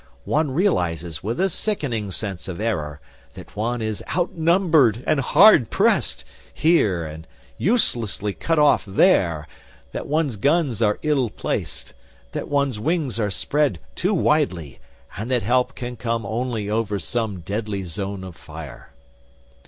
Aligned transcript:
One 0.25 0.49
realises 0.49 1.21
with 1.21 1.39
a 1.39 1.47
sickening 1.47 2.09
sense 2.09 2.47
of 2.47 2.59
error 2.59 2.99
that 3.35 3.55
one 3.55 3.83
is 3.83 4.03
outnumbered 4.17 5.03
and 5.05 5.19
hard 5.19 5.69
pressed 5.69 6.25
here 6.51 7.05
and 7.05 7.27
uselessly 7.59 8.33
cut 8.33 8.57
off 8.57 8.83
there, 8.83 9.47
that 9.91 10.07
one's 10.07 10.37
guns 10.37 10.81
are 10.81 10.97
ill 11.03 11.29
placed, 11.29 11.93
that 12.31 12.47
one's 12.49 12.79
wings 12.79 13.19
are 13.19 13.29
spread 13.29 13.77
too 13.93 14.15
widely, 14.15 14.79
and 15.17 15.29
that 15.29 15.43
help 15.43 15.75
can 15.75 15.95
come 15.97 16.25
only 16.25 16.67
over 16.67 16.97
some 16.97 17.41
deadly 17.41 17.83
zone 17.83 18.23
of 18.23 18.35
fire. 18.35 18.93